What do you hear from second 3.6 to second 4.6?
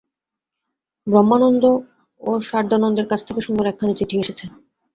একখানি চিঠি এসেছে।